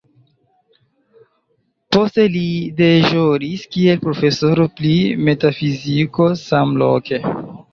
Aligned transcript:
Poste 1.95 2.25
li 2.37 2.41
deĵoris 2.79 3.67
kiel 3.75 4.01
profesoro 4.07 4.67
pri 4.81 4.95
metafiziko 5.29 6.31
samloke. 6.45 7.23